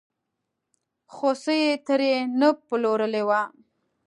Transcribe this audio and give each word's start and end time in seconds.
خوسی 1.13 1.57
یې 1.65 1.73
ترې 1.85 2.13
نه 2.39 2.49
پلورلی 2.67 3.23
و. 3.27 3.31